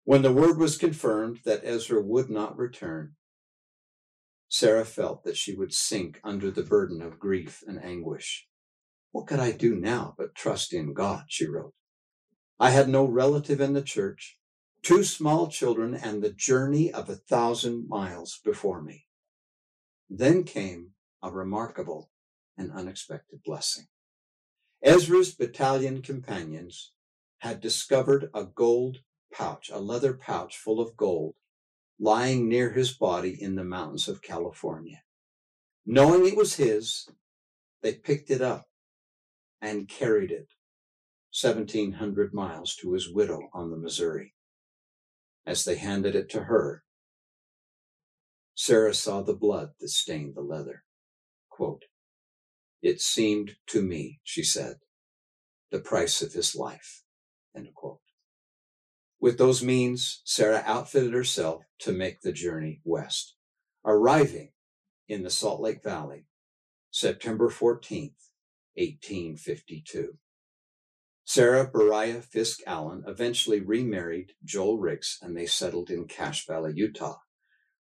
When 0.05 0.21
the 0.21 0.33
word 0.33 0.57
was 0.57 0.77
confirmed 0.77 1.39
that 1.45 1.63
Ezra 1.63 2.01
would 2.01 2.29
not 2.29 2.57
return, 2.57 3.15
Sarah 4.49 4.85
felt 4.85 5.23
that 5.23 5.37
she 5.37 5.55
would 5.55 5.73
sink 5.73 6.19
under 6.23 6.49
the 6.49 6.63
burden 6.63 7.01
of 7.01 7.19
grief 7.19 7.63
and 7.67 7.83
anguish. 7.83 8.47
What 9.11 9.27
could 9.27 9.39
I 9.39 9.51
do 9.51 9.75
now 9.75 10.15
but 10.17 10.35
trust 10.35 10.73
in 10.73 10.93
God? 10.93 11.25
She 11.27 11.47
wrote. 11.47 11.73
I 12.59 12.69
had 12.69 12.87
no 12.87 13.05
relative 13.05 13.59
in 13.59 13.73
the 13.73 13.81
church, 13.81 14.39
two 14.81 15.03
small 15.03 15.47
children, 15.47 15.93
and 15.93 16.21
the 16.21 16.31
journey 16.31 16.91
of 16.91 17.09
a 17.09 17.15
thousand 17.15 17.87
miles 17.89 18.39
before 18.43 18.81
me. 18.81 19.07
Then 20.09 20.43
came 20.43 20.91
a 21.21 21.31
remarkable 21.31 22.11
and 22.57 22.71
unexpected 22.71 23.41
blessing. 23.43 23.87
Ezra's 24.81 25.33
battalion 25.33 26.01
companions 26.01 26.91
had 27.39 27.61
discovered 27.61 28.29
a 28.33 28.45
gold 28.45 28.99
pouch, 29.33 29.69
a 29.71 29.79
leather 29.79 30.13
pouch 30.13 30.57
full 30.57 30.79
of 30.79 30.97
gold, 30.97 31.35
lying 31.99 32.47
near 32.47 32.71
his 32.71 32.93
body 32.93 33.35
in 33.41 33.55
the 33.55 33.63
mountains 33.63 34.07
of 34.07 34.21
California. 34.21 35.03
Knowing 35.85 36.25
it 36.25 36.37
was 36.37 36.55
his, 36.55 37.09
they 37.81 37.93
picked 37.93 38.29
it 38.29 38.41
up 38.41 38.67
and 39.61 39.87
carried 39.87 40.31
it 40.31 40.47
1,700 41.41 42.33
miles 42.33 42.75
to 42.75 42.93
his 42.93 43.11
widow 43.11 43.49
on 43.53 43.71
the 43.71 43.77
Missouri. 43.77 44.33
As 45.45 45.65
they 45.65 45.75
handed 45.75 46.15
it 46.15 46.29
to 46.29 46.43
her, 46.43 46.83
Sarah 48.55 48.93
saw 48.93 49.21
the 49.21 49.33
blood 49.33 49.71
that 49.79 49.89
stained 49.89 50.35
the 50.35 50.41
leather. 50.41 50.83
Quote, 51.49 51.85
it 52.83 52.99
seemed 52.99 53.55
to 53.67 53.81
me, 53.81 54.19
she 54.23 54.43
said, 54.43 54.75
the 55.71 55.79
price 55.79 56.21
of 56.21 56.33
his 56.33 56.53
life. 56.53 57.01
With 59.19 59.37
those 59.37 59.63
means, 59.63 60.21
Sarah 60.25 60.63
outfitted 60.65 61.13
herself 61.13 61.63
to 61.79 61.93
make 61.93 62.21
the 62.21 62.33
journey 62.33 62.81
west, 62.83 63.35
arriving 63.85 64.51
in 65.07 65.23
the 65.23 65.29
Salt 65.29 65.61
Lake 65.61 65.81
Valley 65.81 66.25
September 66.91 67.49
14th, 67.49 68.29
1852. 68.75 70.17
Sarah 71.23 71.71
Beriah 71.71 72.21
Fisk 72.21 72.59
Allen 72.67 73.03
eventually 73.07 73.61
remarried 73.61 74.33
Joel 74.43 74.77
Ricks 74.77 75.17
and 75.21 75.37
they 75.37 75.45
settled 75.45 75.89
in 75.89 76.05
Cache 76.05 76.45
Valley, 76.45 76.73
Utah, 76.75 77.19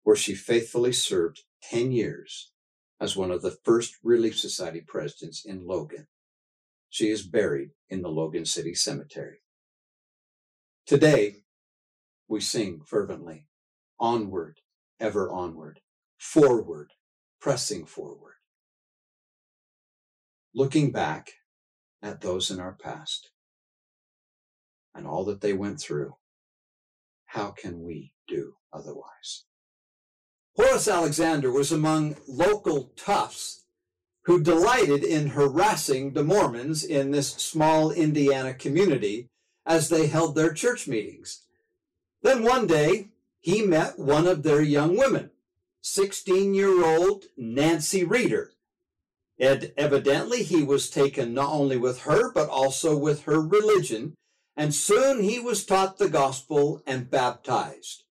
where 0.04 0.18
she 0.18 0.36
faithfully 0.36 0.92
served 0.92 1.44
10 1.64 1.94
years 1.94 2.52
as 3.00 3.16
one 3.16 3.32
of 3.32 3.42
the 3.42 3.58
first 3.64 3.96
Relief 4.04 4.38
Society 4.38 4.82
presidents 4.82 5.46
in 5.46 5.66
Logan. 5.66 6.08
She 6.90 7.10
is 7.10 7.26
buried 7.26 7.72
in 7.90 8.02
the 8.02 8.10
Logan 8.10 8.46
City 8.46 8.74
Cemetery. 8.74 9.42
Today, 10.86 11.44
we 12.28 12.42
sing 12.42 12.82
fervently, 12.86 13.46
onward, 14.00 14.60
ever 15.00 15.32
onward, 15.32 15.80
forward, 16.18 16.94
pressing 17.40 17.86
forward. 17.86 18.34
Looking 20.54 20.92
back 20.92 21.34
at 22.02 22.22
those 22.22 22.50
in 22.50 22.60
our 22.60 22.74
past 22.74 23.30
and 24.94 25.06
all 25.08 25.24
that 25.26 25.42
they 25.42 25.54
went 25.54 25.80
through, 25.80 26.16
how 27.28 27.52
can 27.52 27.84
we 27.84 28.14
do 28.28 28.56
otherwise? 28.74 29.46
Horace 30.60 30.90
Alexander 30.90 31.50
was 31.50 31.72
among 31.72 32.18
local 32.28 32.92
toughs 32.98 33.64
who 34.24 34.44
delighted 34.44 35.06
in 35.06 35.28
harassing 35.30 36.12
the 36.12 36.24
Mormons 36.24 36.84
in 36.84 37.12
this 37.12 37.30
small 37.30 37.92
Indiana 37.92 38.54
community 38.54 39.30
as 39.66 39.88
they 39.88 40.08
held 40.08 40.36
their 40.36 40.52
church 40.52 40.86
meetings. 40.86 41.44
Then 42.24 42.44
one 42.44 42.68
day, 42.68 43.08
he 43.40 43.62
met 43.62 43.98
one 43.98 44.28
of 44.28 44.44
their 44.44 44.62
young 44.62 44.98
women, 44.98 45.32
16 45.80 46.54
year 46.54 46.84
old 46.84 47.24
Nancy 47.38 48.04
Reeder. 48.04 48.52
And 49.40 49.72
evidently, 49.78 50.44
he 50.44 50.62
was 50.62 50.90
taken 50.90 51.34
not 51.34 51.54
only 51.54 51.78
with 51.78 52.02
her, 52.02 52.34
but 52.34 52.50
also 52.50 52.98
with 52.98 53.24
her 53.24 53.40
religion, 53.40 54.14
and 54.58 54.76
soon 54.76 55.24
he 55.24 55.40
was 55.40 55.66
taught 55.66 56.00
the 56.00 56.10
gospel 56.10 56.84
and 56.86 57.10
baptized. 57.10 58.04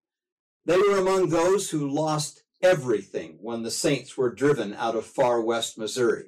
They 0.69 0.77
were 0.77 0.99
among 0.99 1.31
those 1.31 1.71
who 1.71 1.89
lost 1.89 2.43
everything 2.61 3.39
when 3.41 3.63
the 3.63 3.71
Saints 3.71 4.19
were 4.19 4.31
driven 4.31 4.75
out 4.75 4.95
of 4.95 5.07
far 5.07 5.41
west 5.41 5.79
Missouri. 5.79 6.27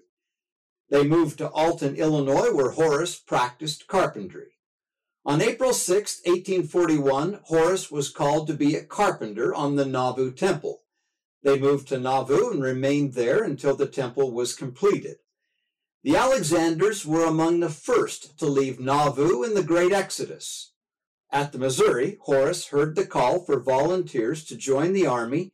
They 0.88 1.04
moved 1.04 1.36
to 1.38 1.50
Alton, 1.50 1.96
Illinois, 1.96 2.50
where 2.50 2.70
Horace 2.70 3.18
practiced 3.18 3.86
carpentry. 3.86 4.52
On 5.26 5.42
April 5.42 5.74
6, 5.74 6.22
1841, 6.24 7.40
Horace 7.44 7.90
was 7.90 8.08
called 8.08 8.46
to 8.46 8.54
be 8.54 8.76
a 8.76 8.82
carpenter 8.82 9.54
on 9.54 9.76
the 9.76 9.84
Nauvoo 9.84 10.32
Temple. 10.32 10.84
They 11.42 11.58
moved 11.58 11.88
to 11.88 12.00
Nauvoo 12.00 12.50
and 12.50 12.62
remained 12.62 13.12
there 13.12 13.44
until 13.44 13.76
the 13.76 13.84
temple 13.84 14.32
was 14.32 14.56
completed. 14.56 15.18
The 16.02 16.16
Alexanders 16.16 17.04
were 17.04 17.26
among 17.26 17.60
the 17.60 17.68
first 17.68 18.38
to 18.38 18.46
leave 18.46 18.80
Nauvoo 18.80 19.42
in 19.42 19.52
the 19.52 19.62
Great 19.62 19.92
Exodus. 19.92 20.69
At 21.32 21.52
the 21.52 21.58
Missouri, 21.58 22.18
Horace 22.22 22.66
heard 22.66 22.96
the 22.96 23.06
call 23.06 23.44
for 23.44 23.60
volunteers 23.60 24.44
to 24.46 24.56
join 24.56 24.92
the 24.92 25.06
army 25.06 25.52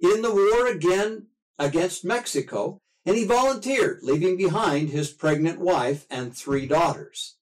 in 0.00 0.22
the 0.22 0.34
war 0.34 0.66
again 0.66 1.26
against 1.58 2.04
Mexico, 2.04 2.80
and 3.04 3.16
he 3.16 3.24
volunteered, 3.24 4.00
leaving 4.02 4.36
behind 4.38 4.88
his 4.88 5.10
pregnant 5.10 5.60
wife 5.60 6.06
and 6.08 6.34
three 6.34 6.66
daughters. 6.66 7.36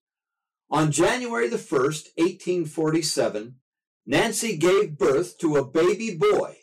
On 0.69 0.91
January 0.91 1.49
the 1.49 1.59
1st, 1.59 2.09
1847, 2.17 3.57
Nancy 4.05 4.57
gave 4.57 4.99
birth 4.99 5.39
to 5.39 5.57
a 5.57 5.65
baby 5.65 6.17
boy, 6.17 6.57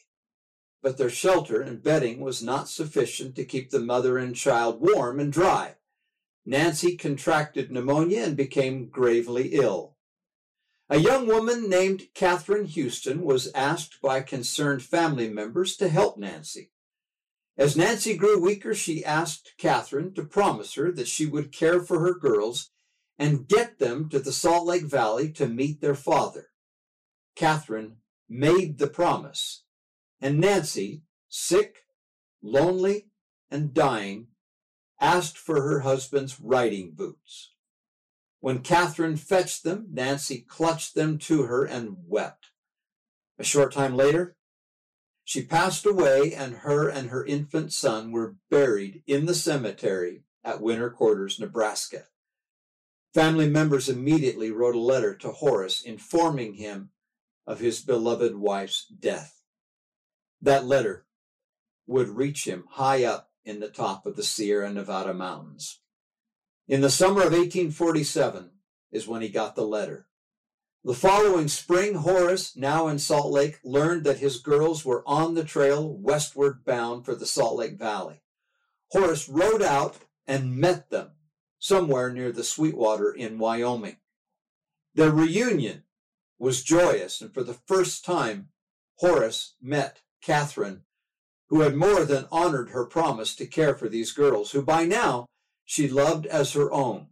but 0.81 0.97
their 0.97 1.09
shelter 1.09 1.61
and 1.61 1.81
bedding 1.81 2.19
was 2.19 2.43
not 2.43 2.67
sufficient 2.67 3.35
to 3.35 3.45
keep 3.45 3.69
the 3.69 3.79
mother 3.79 4.17
and 4.17 4.35
child 4.35 4.81
warm 4.81 5.21
and 5.21 5.31
dry. 5.31 5.75
Nancy 6.45 6.97
contracted 6.97 7.71
pneumonia 7.71 8.23
and 8.23 8.35
became 8.35 8.89
gravely 8.89 9.49
ill. 9.53 9.95
A 10.93 10.99
young 10.99 11.25
woman 11.25 11.71
named 11.71 12.09
Catherine 12.13 12.65
Houston 12.65 13.23
was 13.23 13.51
asked 13.55 13.99
by 13.99 14.21
concerned 14.21 14.83
family 14.83 15.27
members 15.27 15.75
to 15.77 15.89
help 15.89 16.19
Nancy. 16.19 16.71
As 17.57 17.75
Nancy 17.75 18.15
grew 18.15 18.39
weaker, 18.39 18.75
she 18.75 19.03
asked 19.03 19.53
Catherine 19.57 20.13
to 20.13 20.23
promise 20.23 20.75
her 20.75 20.91
that 20.91 21.07
she 21.07 21.25
would 21.25 21.51
care 21.51 21.79
for 21.79 22.01
her 22.01 22.13
girls 22.13 22.69
and 23.17 23.47
get 23.47 23.79
them 23.79 24.07
to 24.09 24.19
the 24.19 24.31
Salt 24.31 24.67
Lake 24.67 24.83
Valley 24.83 25.31
to 25.31 25.47
meet 25.47 25.81
their 25.81 25.95
father. 25.95 26.49
Catherine 27.35 27.95
made 28.29 28.77
the 28.77 28.85
promise, 28.85 29.63
and 30.21 30.39
Nancy, 30.39 31.01
sick, 31.27 31.87
lonely, 32.43 33.07
and 33.49 33.73
dying, 33.73 34.27
asked 35.01 35.39
for 35.39 35.59
her 35.63 35.79
husband's 35.79 36.39
riding 36.39 36.91
boots. 36.91 37.52
When 38.43 38.59
Catherine 38.59 39.15
fetched 39.15 39.63
them, 39.63 39.87
Nancy 39.89 40.41
clutched 40.41 40.95
them 40.95 41.17
to 41.19 41.43
her 41.43 41.63
and 41.63 41.95
wept. 42.05 42.47
A 43.39 43.43
short 43.45 43.71
time 43.71 43.95
later, 43.95 44.35
she 45.23 45.45
passed 45.45 45.85
away, 45.85 46.33
and 46.33 46.55
her 46.55 46.89
and 46.89 47.09
her 47.09 47.25
infant 47.25 47.71
son 47.71 48.11
were 48.11 48.35
buried 48.51 49.01
in 49.07 49.27
the 49.27 49.33
cemetery 49.33 50.25
at 50.43 50.59
Winter 50.59 50.89
Quarters, 50.89 51.39
Nebraska. 51.39 52.07
Family 53.13 53.47
members 53.47 53.87
immediately 53.87 54.51
wrote 54.51 54.75
a 54.75 54.79
letter 54.79 55.15
to 55.15 55.31
Horace 55.31 55.81
informing 55.81 56.55
him 56.55 56.89
of 57.47 57.61
his 57.61 57.79
beloved 57.79 58.35
wife's 58.35 58.85
death. 58.87 59.41
That 60.41 60.65
letter 60.65 61.05
would 61.87 62.09
reach 62.09 62.45
him 62.45 62.65
high 62.71 63.05
up 63.05 63.31
in 63.45 63.61
the 63.61 63.69
top 63.69 64.05
of 64.05 64.17
the 64.17 64.23
Sierra 64.23 64.69
Nevada 64.69 65.13
mountains. 65.13 65.79
In 66.65 66.79
the 66.79 66.89
summer 66.89 67.21
of 67.21 67.33
1847 67.33 68.51
is 68.91 69.07
when 69.07 69.21
he 69.21 69.27
got 69.27 69.55
the 69.55 69.67
letter. 69.67 70.07
The 70.85 70.93
following 70.93 71.49
spring, 71.49 71.95
Horace, 71.95 72.55
now 72.55 72.87
in 72.87 72.99
Salt 72.99 73.31
Lake, 73.31 73.59
learned 73.65 74.05
that 74.05 74.19
his 74.19 74.39
girls 74.39 74.85
were 74.85 75.03
on 75.05 75.33
the 75.33 75.43
trail 75.43 75.93
westward 75.93 76.63
bound 76.63 77.03
for 77.03 77.15
the 77.15 77.25
Salt 77.25 77.57
Lake 77.57 77.77
Valley. 77.77 78.21
Horace 78.91 79.27
rode 79.27 79.61
out 79.61 79.97
and 80.25 80.55
met 80.55 80.89
them, 80.89 81.11
somewhere 81.59 82.11
near 82.13 82.31
the 82.31 82.45
Sweetwater 82.45 83.11
in 83.11 83.39
Wyoming. 83.39 83.97
Their 84.95 85.11
reunion 85.11 85.83
was 86.39 86.63
joyous, 86.63 87.19
and 87.19 87.33
for 87.33 87.43
the 87.43 87.59
first 87.65 88.05
time, 88.05 88.49
Horace 88.95 89.55
met 89.61 89.99
Catherine, 90.21 90.83
who 91.47 91.61
had 91.61 91.75
more 91.75 92.05
than 92.05 92.27
honored 92.31 92.69
her 92.69 92.85
promise 92.85 93.35
to 93.35 93.45
care 93.45 93.75
for 93.75 93.89
these 93.89 94.13
girls, 94.13 94.51
who 94.51 94.61
by 94.61 94.85
now 94.85 95.27
she 95.65 95.87
loved 95.87 96.25
as 96.25 96.53
her 96.53 96.71
own. 96.71 97.07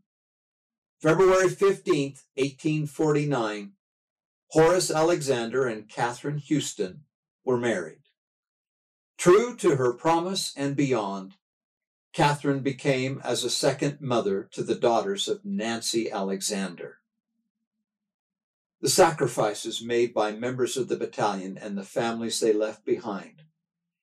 February 1.02 1.48
15th, 1.48 2.24
1849, 2.36 3.72
Horace 4.50 4.92
Alexander 4.92 5.66
and 5.66 5.90
Catherine 5.90 6.38
Houston 6.38 7.06
were 7.44 7.58
married. 7.58 8.02
True 9.18 9.56
to 9.58 9.78
her 9.78 9.94
promise 9.94 10.54
and 10.56 10.76
beyond, 10.76 11.36
Catherine 12.14 12.60
became 12.60 13.22
as 13.24 13.44
a 13.44 13.50
second 13.50 14.02
mother 14.02 14.48
to 14.52 14.64
the 14.64 14.76
daughters 14.76 15.28
of 15.28 15.46
Nancy 15.46 16.12
Alexander. 16.12 16.98
The 18.82 18.90
sacrifices 18.90 19.82
made 19.82 20.14
by 20.14 20.32
members 20.32 20.76
of 20.76 20.88
the 20.88 20.98
battalion 20.98 21.58
and 21.58 21.78
the 21.78 21.84
families 21.84 22.40
they 22.40 22.52
left 22.52 22.84
behind 22.84 23.44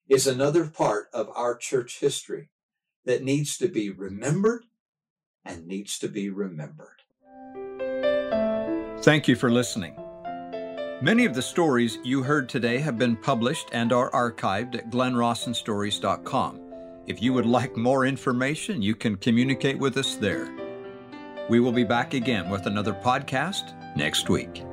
is 0.07 0.25
another 0.25 0.65
part 0.65 1.09
of 1.13 1.29
our 1.35 1.55
church 1.55 1.99
history 1.99 2.49
that 3.05 3.23
needs 3.23 3.57
to 3.57 3.67
be 3.67 3.89
remembered 3.89 4.65
and 5.45 5.65
needs 5.65 5.97
to 5.99 6.07
be 6.07 6.29
remembered. 6.29 7.01
Thank 9.01 9.27
you 9.27 9.35
for 9.35 9.49
listening. 9.49 9.95
Many 11.01 11.23
of 11.25 11.33
the 11.33 11.41
stories 11.41 11.97
you 12.03 12.21
heard 12.23 12.49
today 12.49 12.77
have 12.79 12.97
been 12.97 13.15
published 13.15 13.69
and 13.71 13.93
are 13.93 14.11
archived 14.11 14.75
at 14.75 14.89
glennrawsonstories.com. 14.89 16.61
If 17.07 17.21
you 17.21 17.31
would 17.33 17.45
like 17.45 17.77
more 17.77 18.05
information, 18.05 18.81
you 18.81 18.95
can 18.95 19.15
communicate 19.15 19.79
with 19.79 19.95
us 19.97 20.15
there. 20.15 20.53
We 21.49 21.61
will 21.61 21.71
be 21.71 21.85
back 21.85 22.13
again 22.13 22.49
with 22.49 22.65
another 22.65 22.93
podcast 22.93 23.73
next 23.95 24.29
week. 24.29 24.63